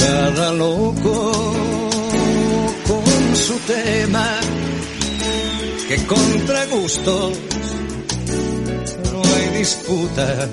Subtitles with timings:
[0.00, 1.32] Cada loco
[2.86, 4.26] con su tema,
[5.88, 7.38] que contra gustos
[9.12, 10.48] no hay disputa.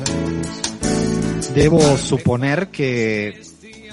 [1.55, 3.41] Debo suponer que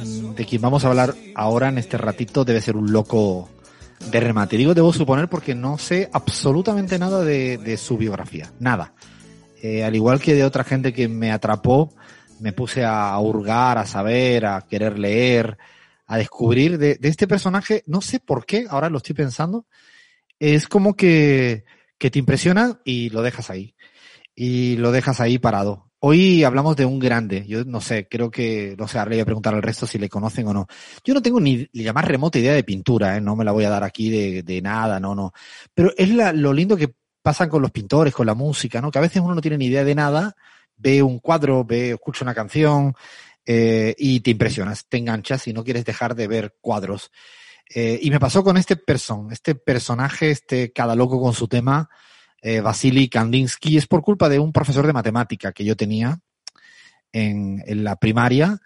[0.01, 3.48] mm, de quien vamos a hablar ahora en este ratito debe ser un loco
[4.11, 4.57] de remate.
[4.57, 8.52] Digo, debo suponer porque no sé absolutamente nada de, su biografía.
[8.59, 8.93] Nada.
[9.62, 11.91] Eh, al igual que de otra gente que me atrapó,
[12.41, 15.59] me puse a hurgar, a saber, a querer leer,
[16.07, 17.83] a descubrir de, este personaje.
[17.87, 19.66] No sé por qué, ahora lo estoy pensando.
[20.38, 21.65] Es como que,
[21.98, 23.74] que te impresiona y lo dejas ahí.
[24.34, 25.91] Y lo dejas ahí parado.
[26.01, 27.47] Hoy hablamos de un grande.
[27.47, 30.10] Yo no sé, creo que, no sé, le voy a preguntar al resto si le
[30.10, 30.66] conocen o no.
[31.02, 33.21] Yo no tengo ni la más remota idea de pintura, ¿eh?
[33.23, 35.32] no me la voy a dar aquí de, de nada, no, no.
[35.73, 38.91] Pero es lo lindo que pasan con los pintores, con la música, ¿no?
[38.91, 40.37] Que a veces uno no tiene ni idea de nada,
[40.77, 42.95] ve un cuadro, ve, escucha una canción
[43.46, 47.10] eh, y te impresionas, te enganchas y no quieres dejar de ver cuadros.
[47.74, 51.88] Eh, y me pasó con este person, este personaje, este cada loco con su tema,
[52.43, 56.21] eh, Vasily Kandinsky, es por culpa de un profesor de matemática que yo tenía
[57.12, 58.60] en, en la primaria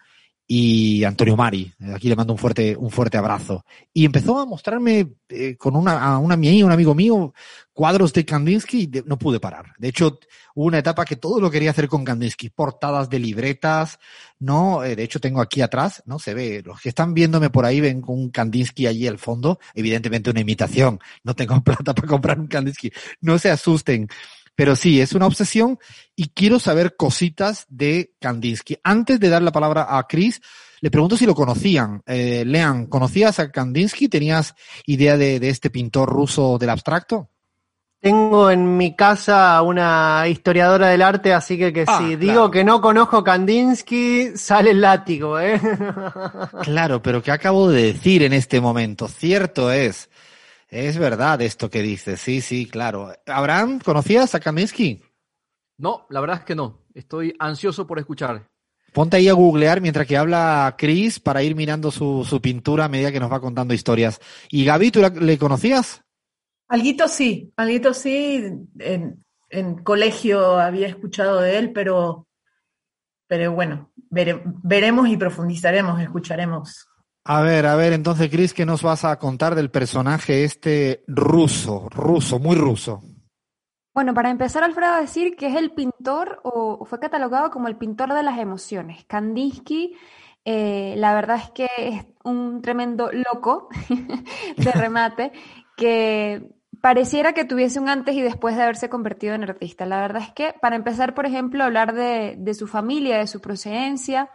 [0.51, 1.71] y Antonio Mari.
[1.93, 3.63] Aquí le mando un fuerte, un fuerte abrazo.
[3.93, 7.35] Y empezó a mostrarme eh, con una, a una mía, un amigo mío,
[7.71, 9.73] cuadros de Kandinsky y no pude parar.
[9.77, 10.19] De hecho,
[10.55, 13.99] hubo una etapa que todo lo quería hacer con Kandinsky, portadas de libretas,
[14.39, 14.83] ¿no?
[14.83, 16.17] Eh, de hecho, tengo aquí atrás, ¿no?
[16.17, 20.31] Se ve, los que están viéndome por ahí ven un Kandinsky allí al fondo, evidentemente
[20.31, 20.99] una imitación.
[21.23, 22.91] No tengo plata para comprar un Kandinsky.
[23.21, 24.09] No se asusten.
[24.59, 25.79] Pero sí, es una obsesión
[26.17, 28.75] y quiero saber cositas de Kandinsky.
[28.83, 30.41] Antes de dar la palabra a Chris,
[30.81, 32.01] le pregunto si lo conocían.
[32.05, 34.09] Eh, Lean, ¿conocías a Kandinsky?
[34.09, 37.29] ¿Tenías idea de, de este pintor ruso del abstracto?
[38.01, 42.17] Tengo en mi casa una historiadora del arte, así que, que Ah, si claro.
[42.17, 45.57] digo que no conozco Kandinsky, sale el látigo, ¿eh?
[46.63, 49.07] Claro, pero ¿qué acabo de decir en este momento?
[49.07, 50.09] Cierto es.
[50.69, 52.21] Es verdad esto que dices.
[52.21, 53.11] Sí, sí, claro.
[53.25, 55.01] Abraham, ¿conocías a Kandinsky?
[55.77, 56.85] No, la verdad es que no.
[56.93, 58.47] Estoy ansioso por escuchar.
[58.93, 62.89] Ponte ahí a googlear mientras que habla Chris para ir mirando su, su pintura a
[62.89, 64.19] medida que nos va contando historias.
[64.49, 66.01] ¿Y Gaby, tú la- le conocías?
[66.67, 68.43] Alguito sí, alguito sí,
[68.79, 72.27] en, en colegio había escuchado de él, pero,
[73.27, 76.88] pero bueno, vere- veremos y profundizaremos, escucharemos.
[77.31, 81.87] A ver, a ver, entonces, Chris, ¿qué nos vas a contar del personaje este ruso,
[81.91, 83.03] ruso, muy ruso?
[83.93, 87.75] Bueno, para empezar, Alfredo, a decir que es el pintor o fue catalogado como el
[87.75, 89.05] pintor de las emociones.
[89.05, 89.95] Kandinsky,
[90.43, 93.69] eh, la verdad es que es un tremendo loco
[94.57, 95.31] de remate
[95.77, 96.49] que
[96.81, 99.85] pareciera que tuviese un antes y después de haberse convertido en artista.
[99.85, 104.31] La verdad es que, para empezar, por ejemplo, hablar de su familia, de su procedencia,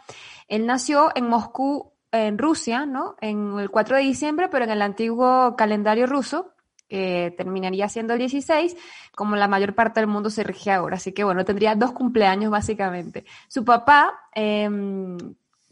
[0.46, 3.16] él nació en Moscú, en Rusia, ¿no?
[3.20, 6.52] En el 4 de diciembre, pero en el antiguo calendario ruso,
[6.88, 8.76] que terminaría siendo el 16,
[9.14, 10.96] como la mayor parte del mundo se rige ahora.
[10.96, 13.24] Así que bueno, tendría dos cumpleaños básicamente.
[13.48, 14.68] Su papá, eh,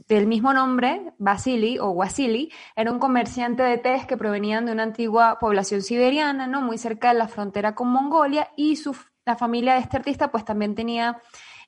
[0.08, 4.82] del mismo nombre, Vasily o Wasily, era un comerciante de tés que provenían de una
[4.82, 6.60] antigua población siberiana, ¿no?
[6.60, 10.44] Muy cerca de la frontera con Mongolia y su, la familia de este artista pues
[10.44, 11.20] también tenía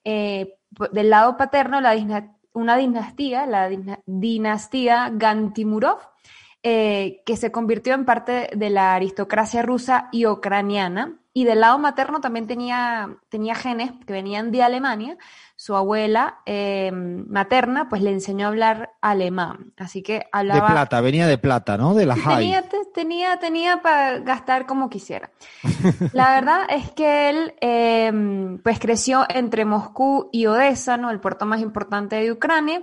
[0.05, 0.57] eh,
[0.93, 1.95] del lado paterno la
[2.55, 5.99] una dinastía, la dina- dinastía Gantimurov,
[6.67, 11.13] eh, que se convirtió en parte de la aristocracia rusa y ucraniana.
[11.37, 15.19] Y del lado materno también tenía, tenía genes que venían de Alemania.
[15.57, 19.73] Su abuela eh, materna pues le enseñó a hablar alemán.
[19.77, 20.69] Así que De hablaba...
[20.69, 21.93] plata, venía de plata, ¿no?
[21.95, 22.37] De la high.
[22.39, 25.31] Tenía, te- tenía, tenía para gastar como quisiera.
[26.13, 31.11] La verdad es que él eh, pues creció entre Moscú y Odessa, ¿no?
[31.11, 32.83] El puerto más importante de Ucrania.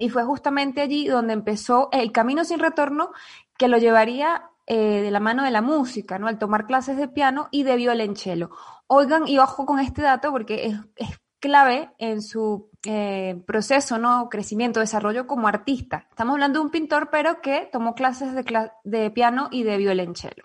[0.00, 3.12] Y fue justamente allí donde empezó el camino sin retorno
[3.56, 6.26] que lo llevaría eh, de la mano de la música, ¿no?
[6.26, 8.50] Al tomar clases de piano y de violonchelo.
[8.88, 14.28] Oigan, y ojo con este dato porque es, es clave en su eh, proceso, ¿no?
[14.28, 16.06] Crecimiento, desarrollo como artista.
[16.10, 20.44] Estamos hablando de un pintor, pero que tomó clases de, de piano y de violonchelo.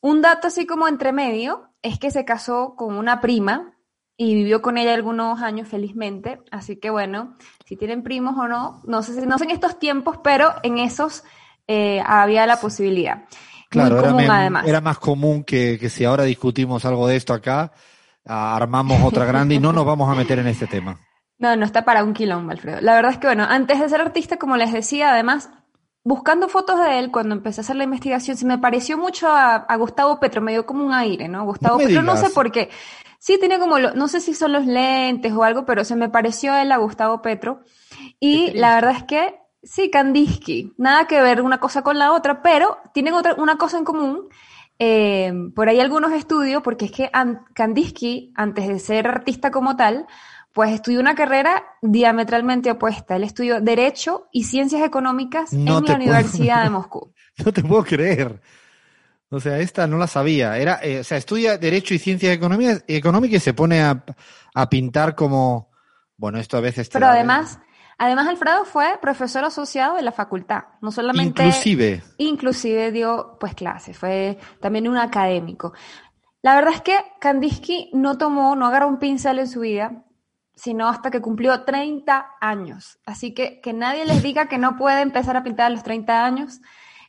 [0.00, 3.74] Un dato así como entre medio es que se casó con una prima
[4.16, 6.42] y vivió con ella algunos años felizmente.
[6.50, 7.36] Así que bueno,
[7.70, 10.78] si tienen primos o no, no sé, si- no sé en estos tiempos, pero en
[10.78, 11.22] esos
[11.68, 13.26] eh, había la posibilidad.
[13.68, 14.66] Claro, Muy era, común además.
[14.66, 17.70] era más común que, que si ahora discutimos algo de esto acá,
[18.24, 20.98] armamos otra grande y no nos vamos a meter en este tema.
[21.38, 22.82] No, no está para un quilombo, Alfredo.
[22.82, 25.48] La verdad es que, bueno, antes de ser artista, como les decía, además,
[26.04, 29.54] buscando fotos de él, cuando empecé a hacer la investigación, se me pareció mucho a,
[29.54, 31.46] a Gustavo Petro, me dio como un aire, ¿no?
[31.46, 32.68] Gustavo Petro, no sé por qué.
[33.20, 36.08] Sí, tiene como, lo- no sé si son los lentes o algo, pero se me
[36.08, 37.60] pareció él a Gustavo Petro.
[38.18, 40.72] Y la verdad es que Sí, Kandinsky.
[40.78, 44.26] Nada que ver una cosa con la otra, pero tienen otra, una cosa en común.
[44.78, 49.76] Eh, por ahí algunos estudios, porque es que An- Kandinsky, antes de ser artista como
[49.76, 50.06] tal,
[50.54, 53.16] pues estudió una carrera diametralmente opuesta.
[53.16, 57.12] Él estudió Derecho y Ciencias Económicas No en la puedo- Universidad de Moscú.
[57.44, 58.40] No te puedo creer.
[59.30, 60.58] O sea, esta no la sabía.
[60.58, 64.04] Era, eh, o sea, estudia Derecho y Ciencias Económicas, Económicas y se pone a,
[64.54, 65.70] a pintar como,
[66.16, 67.60] bueno, esto a veces te Pero además,
[67.96, 70.64] además Alfredo fue profesor asociado de la facultad.
[70.82, 71.44] No solamente...
[71.44, 72.02] Inclusive.
[72.18, 75.74] Inclusive dio pues clases, fue también un académico.
[76.42, 80.04] La verdad es que Kandinsky no tomó, no agarró un pincel en su vida,
[80.56, 82.98] sino hasta que cumplió 30 años.
[83.06, 86.24] Así que que nadie les diga que no puede empezar a pintar a los 30
[86.24, 86.60] años.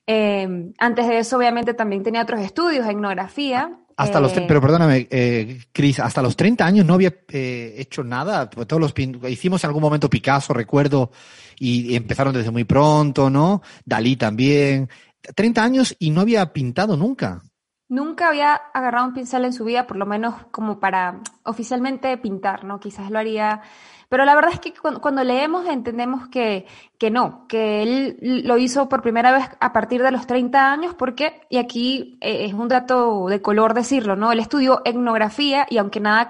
[0.08, 3.78] Eh, antes de eso, obviamente, también tenía otros estudios, etnografía.
[3.98, 8.04] Hasta los, eh, pero perdóname, eh, Cris, hasta los 30 años no había eh, hecho
[8.04, 8.50] nada.
[8.50, 8.94] Pues todos los
[9.30, 11.12] hicimos en algún momento Picasso, recuerdo,
[11.60, 13.62] y, y empezaron desde muy pronto, ¿no?
[13.86, 14.90] Dalí también.
[15.36, 17.44] 30 años y no había pintado nunca.
[17.92, 22.64] Nunca había agarrado un pincel en su vida, por lo menos como para oficialmente pintar,
[22.64, 22.80] ¿no?
[22.80, 23.64] Quizás lo haría.
[24.08, 26.66] Pero la verdad es que cuando, cuando leemos entendemos que,
[26.98, 30.96] que no, que él lo hizo por primera vez a partir de los 30 años,
[30.96, 34.32] porque, y aquí eh, es un dato de color decirlo, ¿no?
[34.32, 36.30] Él estudió etnografía y aunque nada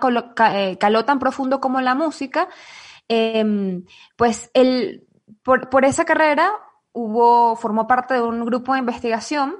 [0.55, 2.49] eh, caló tan profundo como la música,
[3.07, 3.85] em,
[4.15, 5.05] pues él,
[5.43, 6.53] por, por esa carrera,
[6.91, 9.57] hubo, formó parte de un grupo de investigación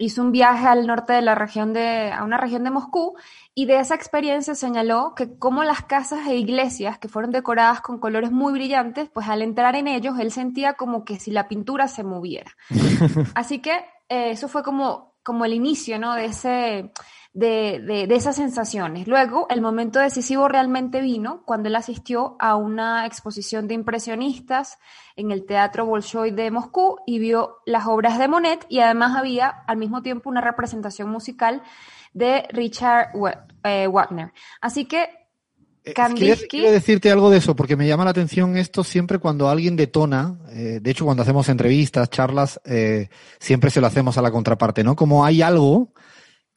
[0.00, 3.16] hizo un viaje al norte de la región de, a una región de Moscú,
[3.54, 7.98] y de esa experiencia señaló que como las casas e iglesias que fueron decoradas con
[7.98, 11.86] colores muy brillantes, pues al entrar en ellos él sentía como que si la pintura
[11.86, 12.56] se moviera.
[13.34, 13.72] Así que
[14.08, 16.14] eh, eso fue como, como el inicio, ¿no?
[16.14, 16.92] De ese,
[17.32, 19.06] de, de, de esas sensaciones.
[19.06, 24.78] Luego, el momento decisivo realmente vino cuando él asistió a una exposición de impresionistas
[25.14, 29.48] en el Teatro Bolshoi de Moscú y vio las obras de Monet y además había
[29.48, 31.62] al mismo tiempo una representación musical
[32.12, 33.10] de Richard
[33.62, 34.32] eh, Wagner.
[34.60, 35.08] Así que
[35.84, 39.48] Eh, Kandinsky- quería decirte algo de eso, porque me llama la atención esto siempre cuando
[39.48, 44.22] alguien detona, eh, de hecho cuando hacemos entrevistas, charlas, eh, siempre se lo hacemos a
[44.22, 44.94] la contraparte, ¿no?
[44.94, 45.94] Como hay algo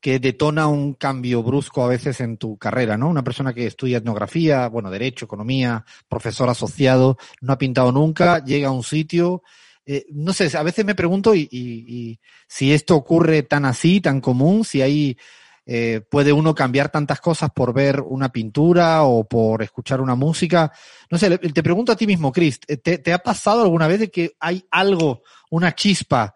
[0.04, 3.08] que detona un cambio brusco a veces en tu carrera, ¿no?
[3.08, 8.68] Una persona que estudia etnografía, bueno, derecho, economía, profesor asociado, no ha pintado nunca, llega
[8.68, 9.44] a un sitio,
[9.86, 12.20] eh, no sé, a veces me pregunto y,
[12.50, 15.18] si esto ocurre tan así, tan común, si hay
[15.66, 20.74] eh, puede uno cambiar tantas cosas por ver una pintura o por escuchar una música.
[21.10, 24.12] No sé, te pregunto a ti mismo, Chris, ¿te, te ha pasado alguna vez de
[24.12, 26.36] que hay algo, una chispa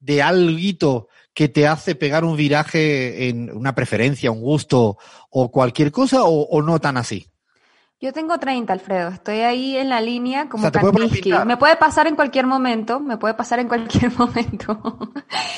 [0.00, 4.96] de alguito que te hace pegar un viraje en una preferencia, un gusto
[5.30, 7.26] o cualquier cosa o, o no tan así?
[8.00, 9.08] Yo tengo 30, Alfredo.
[9.10, 11.46] Estoy ahí en la línea como sea, puede pintar.
[11.46, 14.72] Me puede pasar en cualquier momento, me puede pasar en cualquier momento.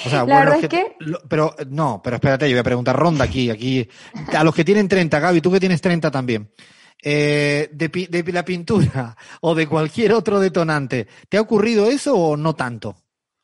[0.06, 0.96] O sea, La bueno, verdad es que-
[1.28, 3.88] pero no, pero espérate, yo voy a preguntar ronda aquí, aquí.
[4.36, 6.50] A los que tienen 30, Gaby, tú que tienes 30 también.
[7.02, 12.36] Eh, de, de la pintura o de cualquier otro detonante, ¿te ha ocurrido eso o
[12.36, 12.96] no tanto?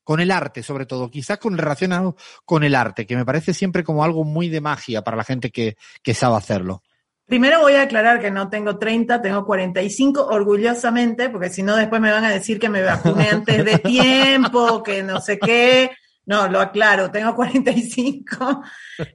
[0.05, 3.85] Con el arte, sobre todo, quizás con relacionado con el arte, que me parece siempre
[3.85, 6.83] como algo muy de magia para la gente que, que sabe hacerlo.
[7.27, 12.01] Primero voy a aclarar que no tengo 30, tengo 45, orgullosamente, porque si no después
[12.01, 15.91] me van a decir que me vacuné antes de tiempo, que no sé qué.
[16.27, 18.63] No, lo aclaro, tengo 45.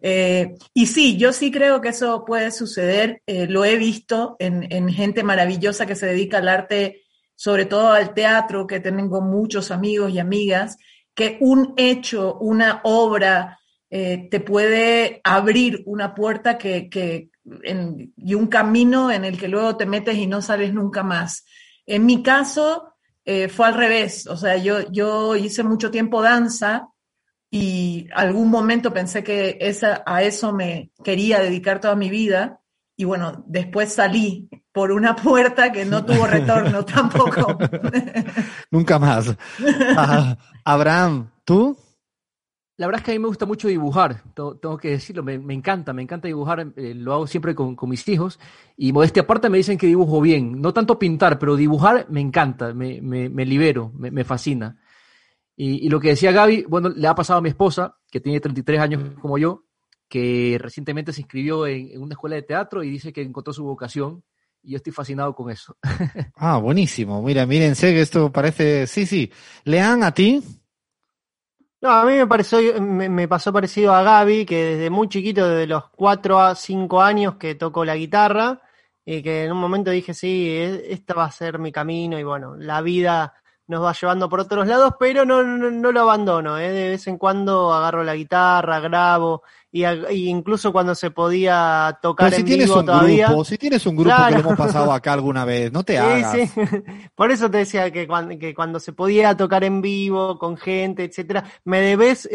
[0.02, 3.22] Eh, y sí, yo sí creo que eso puede suceder.
[3.28, 7.04] eh, lo he visto en, en gente maravillosa que se dedica al arte,
[7.38, 10.78] sobre todo al teatro, que tengo muchos amigos y amigas,
[11.16, 17.30] que un hecho, una obra, eh, te puede abrir una puerta que, que
[17.64, 21.46] en- y un camino en el que luego te metes y no sales nunca más.
[21.86, 22.94] En mi caso
[23.26, 26.90] eh, fue al revés, o sea, yo, yo hice mucho tiempo danza
[27.52, 32.62] y algún momento pensé que esa, a eso me quería dedicar toda mi vida
[33.00, 37.56] y bueno, después salí por una puerta que no tuvo retorno tampoco.
[38.72, 39.38] Nunca más.
[39.96, 40.36] Ah,
[40.66, 41.78] Abraham, ¿tú?
[42.76, 45.56] La verdad es que a mí me gusta mucho dibujar, tengo que decirlo, me, me
[45.56, 48.40] encanta, me encanta dibujar, eh, lo hago siempre con, con mis hijos
[48.76, 52.76] y modestia aparte me dicen que dibujo bien, no tanto pintar, pero dibujar me encanta,
[52.76, 54.78] me, me, me libero, me, me fascina.
[55.56, 58.40] Y, y lo que decía Gaby, bueno, le ha pasado a mi esposa, que tiene
[58.40, 59.67] 33 años como yo,
[60.08, 63.64] que recientemente se inscribió en, en una escuela de teatro y dice que encontró su
[63.64, 64.24] vocación
[64.64, 65.78] y yo estoy fascinado con eso.
[66.36, 67.22] Ah, buenísimo.
[67.22, 69.32] Mira, mírense que esto parece, sí, sí.
[69.64, 70.44] Lean a ti.
[71.82, 75.48] No, a mí me pareció, me, me pasó parecido a Gaby, que desde muy chiquito,
[75.48, 78.62] desde los 4 a 5 años que tocó la guitarra,
[79.06, 82.24] y que en un momento dije, sí, e- esta va a ser mi camino, y
[82.24, 83.34] bueno, la vida
[83.68, 86.72] nos va llevando por otros lados, pero no, no, no lo abandono, ¿eh?
[86.72, 89.84] de vez en cuando agarro la guitarra, grabo, y,
[90.30, 93.28] incluso cuando se podía tocar Pero si en tienes vivo un todavía.
[93.28, 94.28] grupo, si tienes un grupo Claro.
[94.28, 96.32] que lo hemos pasado acá alguna vez, no te Sí, hagas.
[96.34, 96.50] sí.
[97.16, 101.04] Por eso te decía que cuando, que cuando se podía tocar en vivo, con gente,
[101.04, 102.30] etcétera, me debes eh,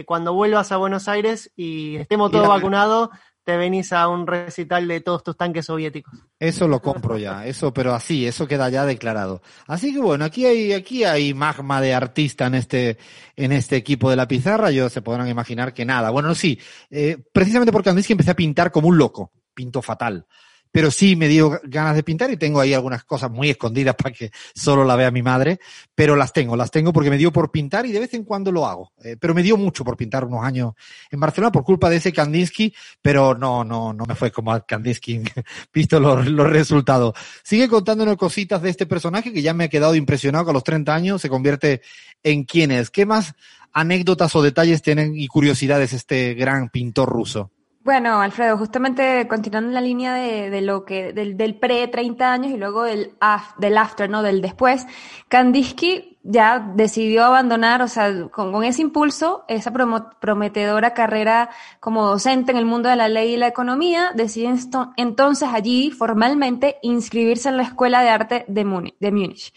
[0.00, 3.10] eh, cuando vuelvas a Buenos Aires y estemos todos vacunados,
[3.44, 6.14] te venís a un recital de todos tus tanques soviéticos.
[6.38, 9.42] Eso lo compro ya, eso, pero así, eso queda ya declarado.
[9.66, 12.98] Así que bueno, aquí hay, aquí hay magma de artista en este,
[13.36, 14.70] en este equipo de la pizarra.
[14.70, 16.10] Yo se podrán imaginar que nada.
[16.10, 16.58] Bueno, sí,
[16.90, 20.26] eh, precisamente porque Kandinsky empecé a pintar como un loco, pinto fatal.
[20.72, 24.12] Pero sí me dio ganas de pintar y tengo ahí algunas cosas muy escondidas para
[24.12, 25.60] que solo la vea mi madre,
[25.94, 28.50] pero las tengo, las tengo porque me dio por pintar y de vez en cuando
[28.50, 28.92] lo hago.
[29.04, 30.72] Eh, pero me dio mucho por pintar unos años
[31.10, 34.64] en Barcelona por culpa de ese Kandinsky, pero no, no, no me fue como a
[34.64, 35.22] Kandinsky
[35.72, 37.14] visto los, los resultados.
[37.42, 40.64] Sigue contándonos cositas de este personaje que ya me ha quedado impresionado que a los
[40.64, 41.82] 30 años se convierte
[42.22, 42.90] en quién es.
[42.90, 43.34] ¿Qué más
[43.72, 47.50] anécdotas o detalles tienen y curiosidades este gran pintor ruso?
[47.84, 52.32] Bueno, Alfredo, justamente continuando en la línea de, de lo que, del, del pre 30
[52.32, 54.22] años y luego del, af- del after, ¿no?
[54.22, 54.86] Del después,
[55.26, 59.72] Kandinsky ya decidió abandonar, o sea, con, ese impulso, esa
[60.20, 64.54] prometedora carrera como docente en el mundo de la ley y la economía, decide
[64.96, 68.62] entonces allí formalmente inscribirse en la Escuela de Arte de.
[69.00, 69.52] De Múnich.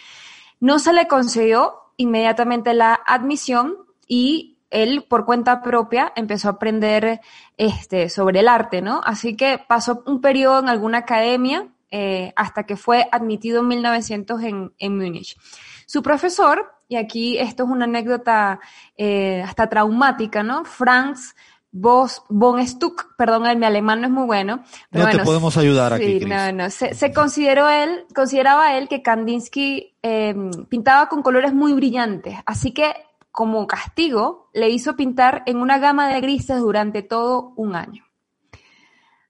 [0.60, 3.76] No se le concedió inmediatamente la admisión
[4.08, 7.22] y él por cuenta propia empezó a aprender
[7.58, 9.02] este, sobre el arte, ¿no?
[9.04, 14.42] Así que pasó un periodo en alguna academia eh, hasta que fue admitido en 1900
[14.44, 15.38] en, en Múnich.
[15.86, 18.60] Su profesor, y aquí esto es una anécdota
[18.98, 20.66] eh, hasta traumática, ¿no?
[20.66, 21.36] Franz
[21.72, 24.64] von Stuck, perdón, el- mi alemán no es muy bueno.
[24.90, 26.70] Pero No te podemos ayudar aquí, no, no.
[26.70, 30.34] Se, se consideró él, consideraba él que Kandinsky eh,
[30.70, 32.94] pintaba con colores muy brillantes, así que
[33.36, 38.06] como castigo le hizo pintar en una gama de grises durante todo un año.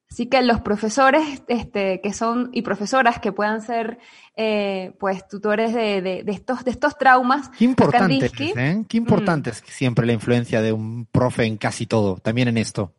[0.09, 3.97] Así que los profesores este, que son y profesoras que puedan ser
[4.37, 8.85] eh, pues tutores de, de- de estos, de estos traumas, Qué importante, ¿eh?
[8.87, 12.93] Qué importante es siempre la influencia de un profe en casi todo, también en esto.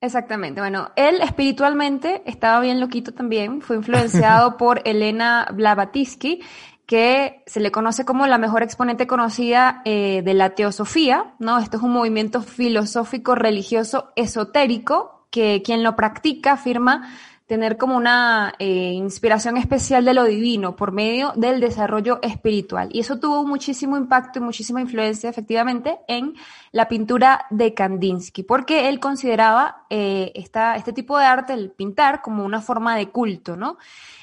[0.00, 0.60] Exactamente.
[0.60, 3.62] Bueno, él espiritualmente estaba bien loquito también.
[3.62, 6.42] Fue influenciado por Elena Blavatsky,
[6.86, 11.58] que se le conoce como la mejor exponente conocida eh, de la teosofía, ¿no?
[11.58, 17.10] Esto es un movimiento filosófico religioso esotérico que quien lo practica afirma
[17.46, 22.88] tener como una eh, inspiración especial de lo divino por medio del desarrollo espiritual.
[22.92, 26.34] Y eso tuvo muchísimo impacto y muchísima influencia efectivamente en
[26.72, 32.22] la pintura de Kandinsky, porque él consideraba eh, esta, este tipo de arte, el pintar,
[32.22, 33.76] como una forma de culto, ¿no?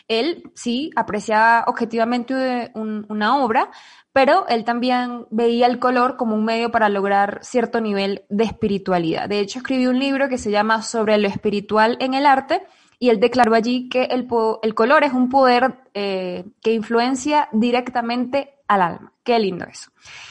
[0.07, 3.69] Él sí apreciaba objetivamente un- una obra,
[4.13, 9.29] pero él también veía el color como un medio para lograr cierto nivel de espiritualidad.
[9.29, 12.61] De hecho, escribió un libro que se llama Sobre lo espiritual en el arte,
[13.01, 14.27] y él declaró allí que el,
[14.61, 19.11] el color es un poder eh, que influencia directamente al alma.
[19.23, 19.89] Qué lindo eso.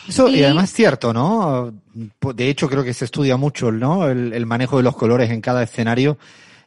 [0.09, 1.73] Eso, y, Y- además es cierto, ¿no?
[1.93, 4.09] De hecho, creo que se estudia mucho, ¿no?
[4.09, 6.17] El, el manejo de los colores en cada escenario,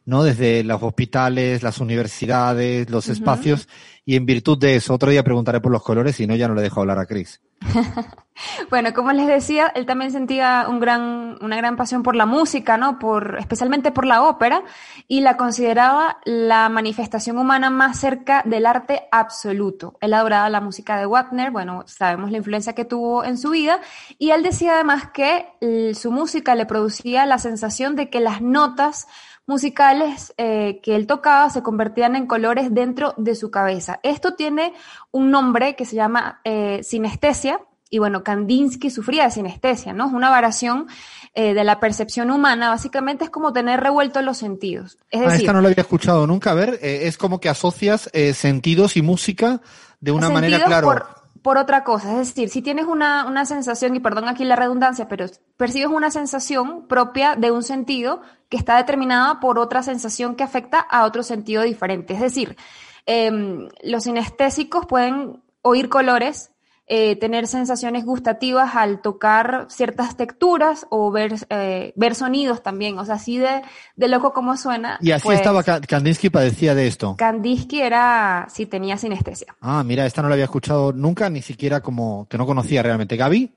[0.05, 0.23] ¿no?
[0.23, 3.67] Desde los hospitales, las universidades, los espacios,
[4.05, 6.55] y en virtud de eso, otro día preguntaré por los colores, si no, ya no
[6.55, 7.41] le dejo hablar a Chris.
[8.69, 12.77] Bueno, como les decía, él también sentía un gran, una gran pasión por la música,
[12.77, 12.97] ¿no?
[12.97, 14.63] Por, especialmente por la ópera,
[15.07, 19.97] y la consideraba la manifestación humana más cerca del arte absoluto.
[20.01, 23.79] Él adoraba la música de Wagner, bueno, sabemos la influencia que tuvo en su vida,
[24.17, 29.07] y él decía además que su música le producía la sensación de que las notas
[29.45, 33.99] musicales eh, que él tocaba se convertían en colores dentro de su cabeza.
[34.03, 34.73] Esto tiene
[35.11, 37.59] un nombre que se llama eh, sinestesia,
[37.93, 40.07] y bueno, Kandinsky sufría de sinestesia, ¿no?
[40.07, 40.87] Es una variación
[41.35, 44.97] eh, de la percepción humana, básicamente es como tener revueltos los sentidos.
[45.11, 46.49] Es ah, decir, esta no la había escuchado nunca.
[46.49, 49.61] A ver, eh, es como que asocias eh, sentidos y música
[49.99, 50.87] de una manera, claro.
[50.87, 54.55] Por, por otra cosa, es decir, si tienes una, una sensación, y perdón aquí la
[54.55, 55.25] redundancia, pero
[55.57, 60.79] percibes una sensación propia de un sentido que está determinada por otra sensación que afecta
[60.79, 62.13] a otro sentido diferente.
[62.13, 62.55] Es decir,
[63.05, 66.52] em, los sinestésicos pueden oír colores,
[66.87, 72.99] eh, tener sensaciones gustativas al tocar ciertas texturas o ver, eh, ver sonidos también.
[72.99, 73.61] O sea, así de,
[73.95, 74.97] de loco como suena.
[75.01, 77.15] Y así pues, estaba Ka- Kandinsky, padecía de esto.
[77.17, 79.55] Kandinsky era, sí, tenía sinestesia.
[79.61, 83.15] Ah, mira, esta no la había escuchado nunca, ni siquiera como que no conocía realmente.
[83.15, 83.51] Gaby,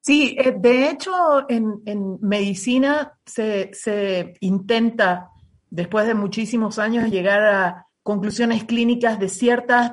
[0.00, 1.10] Sí, eh, de hecho,
[1.50, 5.28] en, en medicina se, se intenta,
[5.70, 9.92] después de muchísimos años, llegar a conclusiones clínicas de ciertas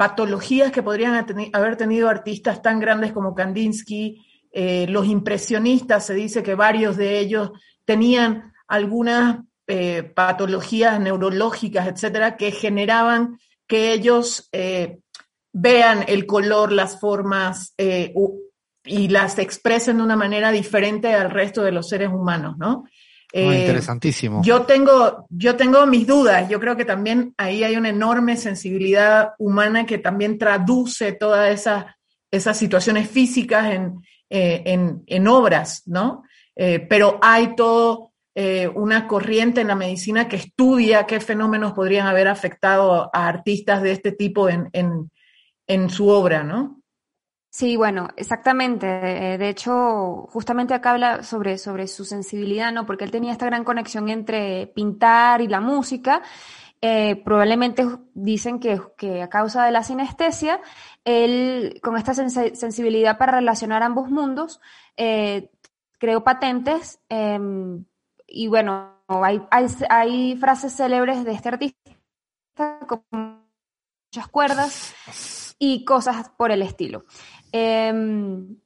[0.00, 6.42] patologías que podrían haber tenido artistas tan grandes como Kandinsky, eh, los impresionistas, se dice
[6.42, 7.50] que varios de ellos
[7.84, 15.00] tenían algunas eh, patologías neurológicas, etcétera, que generaban que ellos eh,
[15.52, 21.72] vean el color, las formas y las expresen de una manera diferente al resto de
[21.72, 22.84] los seres humanos, ¿no?
[23.32, 24.42] Muy interesantísimo.
[24.42, 26.48] Yo tengo, yo tengo mis dudas.
[26.48, 31.86] Yo creo que también ahí hay una enorme sensibilidad humana que también traduce todas esas,
[32.30, 36.24] esas situaciones físicas en, eh, en, en, obras, ¿no?
[36.56, 42.06] Eh, pero hay todo eh, una corriente en la medicina que estudia qué fenómenos podrían
[42.06, 45.10] haber afectado a artistas de este tipo en, en,
[45.68, 46.79] en su obra, ¿no?
[47.52, 48.86] Sí, bueno, exactamente.
[48.86, 52.86] De hecho, justamente acá habla sobre, sobre su sensibilidad, ¿no?
[52.86, 56.22] Porque él tenía esta gran conexión entre pintar y la música.
[56.82, 60.60] Eh, probablemente dicen que, que, a causa de la sinestesia,
[61.04, 64.60] él, con esta sensibilidad para relacionar ambos mundos,
[64.96, 65.50] eh,
[65.98, 67.00] creó patentes.
[67.08, 67.38] Eh,
[68.28, 71.90] y bueno, hay, hay, hay frases célebres de este artista
[72.86, 77.04] con muchas cuerdas y cosas por el estilo.
[77.52, 78.56] Em,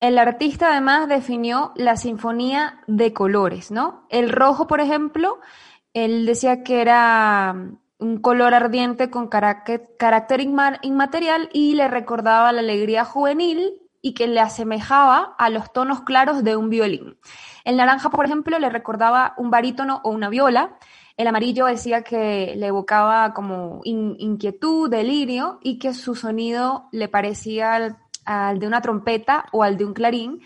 [0.00, 4.06] el artista además definió la sinfonía de colores, ¿no?
[4.10, 5.40] El rojo, por ejemplo,
[5.92, 7.54] él decía que era
[7.98, 10.40] un color ardiente con carácter, carácter
[10.82, 16.44] inmaterial y le recordaba la alegría juvenil y que le asemejaba a los tonos claros
[16.44, 17.18] de un violín.
[17.64, 20.76] El naranja, por ejemplo, le recordaba un barítono o una viola
[21.18, 27.96] el amarillo decía que le evocaba como inquietud, delirio y que su sonido le parecía
[28.24, 30.40] al, de una trompeta o al de un clarín.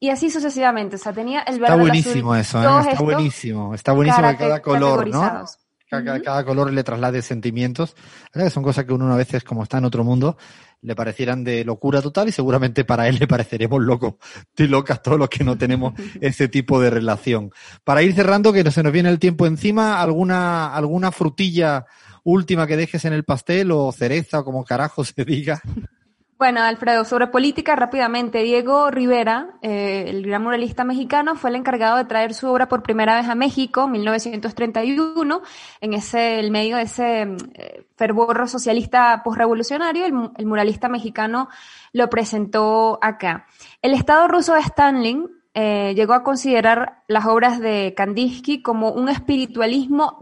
[0.00, 1.74] Y así sucesivamente, o sea, tenía el verde.
[1.74, 2.90] Está buenísimo eso, ¿eh?
[2.90, 3.74] está buenísimo.
[3.74, 5.44] Está buenísimo cada color, ¿no?
[5.90, 7.94] Cada, color le traslade sentimientos.
[8.32, 10.38] que son cosas que uno a veces, como está en otro mundo,
[10.80, 14.14] le parecieran de locura total y seguramente para él le pareceremos locos,
[14.48, 17.50] estoy locas todos los que no tenemos ese tipo de relación.
[17.84, 21.86] Para ir cerrando, que no se nos viene el tiempo encima, alguna, alguna frutilla
[22.24, 25.60] última que dejes en el pastel o cereza o como carajo se diga.
[26.38, 28.44] Bueno, Alfredo, sobre política rápidamente.
[28.44, 32.84] Diego Rivera, eh, el gran muralista mexicano, fue el encargado de traer su obra por
[32.84, 35.42] primera vez a México, 1931,
[35.80, 37.22] en ese, el medio de ese
[37.54, 41.48] eh, fervor socialista postrevolucionario, el, el, muralista mexicano
[41.92, 43.48] lo presentó acá.
[43.82, 49.08] El Estado ruso de Stalin eh, llegó a considerar las obras de Kandinsky como un
[49.08, 50.18] espiritualismo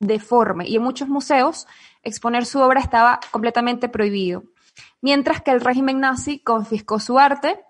[0.00, 1.68] deforme y en muchos museos
[2.02, 4.42] exponer su obra estaba completamente prohibido
[5.00, 7.60] mientras que el régimen nazi confiscó su arte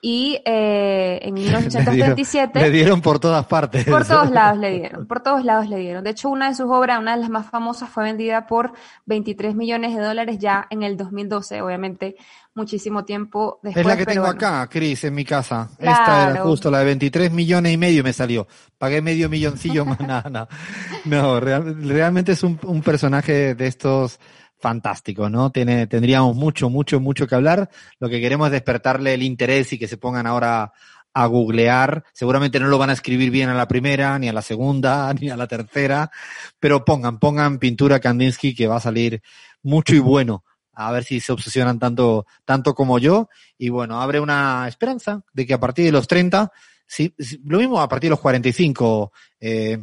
[0.00, 2.60] y eh, en 1937...
[2.60, 3.84] Le dieron, por todas partes.
[3.84, 6.04] Por todos lados le dieron, por todos lados le dieron.
[6.04, 8.72] De hecho, una de sus obras, una de las más famosas, fue vendida por
[9.06, 12.16] 23 millones de dólares ya en el 2012, obviamente
[12.54, 13.86] muchísimo tiempo después.
[13.86, 15.68] Es la que tengo acá, Cris, en mi casa.
[15.78, 18.48] Esta era justo la de 23 millones y medio me salió.
[18.76, 20.48] Pagué medio milloncillo más, nada,
[21.04, 24.18] No, realmente es un, un personaje de estos
[24.58, 25.50] fantástico, ¿no?
[25.50, 27.70] Tiene, tendríamos mucho, mucho, mucho que hablar.
[28.00, 30.72] Lo que queremos es despertarle el interés y que se pongan ahora
[31.14, 32.04] a googlear.
[32.12, 35.30] Seguramente no lo van a escribir bien a la primera, ni a la segunda, ni
[35.30, 36.10] a la tercera,
[36.60, 39.22] pero pongan, pongan pintura Kandinsky que va a salir
[39.62, 40.44] mucho y bueno.
[40.72, 43.28] A ver si se obsesionan tanto, tanto como yo.
[43.56, 46.52] Y bueno, abre una esperanza de que a partir de los 30,
[46.86, 47.12] sí,
[47.44, 49.78] lo mismo a partir de los 45, eh,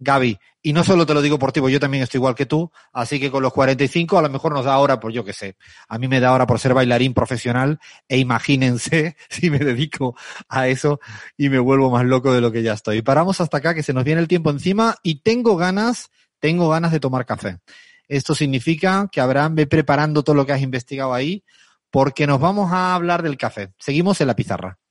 [0.00, 2.70] Gaby, y no solo te lo digo por ti, yo también estoy igual que tú,
[2.92, 5.56] así que con los 45 a lo mejor nos da ahora, por yo que sé,
[5.88, 10.16] a mí me da ahora por ser bailarín profesional e imagínense si me dedico
[10.48, 11.00] a eso
[11.36, 13.02] y me vuelvo más loco de lo que ya estoy.
[13.02, 16.92] Paramos hasta acá que se nos viene el tiempo encima y tengo ganas, tengo ganas
[16.92, 17.58] de tomar café.
[18.06, 21.44] Esto significa que Abraham ve preparando todo lo que has investigado ahí
[21.90, 23.72] porque nos vamos a hablar del café.
[23.78, 24.78] Seguimos en la pizarra.